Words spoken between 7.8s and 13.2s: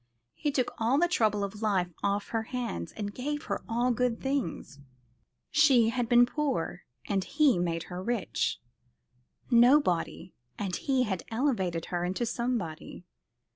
her rich; nobody, and he had elevated her into somebody.